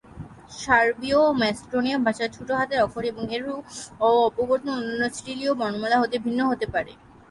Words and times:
সার্বীয় 0.61 1.19
ও 1.21 1.29
ম্যাসেডনিয় 1.41 1.97
ভাষার 2.05 2.29
ছোট 2.35 2.49
হাতের 2.59 2.83
অক্ষর 2.85 3.03
এবং 3.11 3.23
এর 3.35 3.43
ও 3.49 3.55
অপবর্তন 4.27 4.69
অন্যান্য 4.77 5.03
সিরিলীয় 5.17 5.53
বর্ণমালা 5.59 5.97
হতে 5.99 6.15
ভিন্ন 6.25 6.39
হতে 6.51 6.65
পারে। 6.73 6.91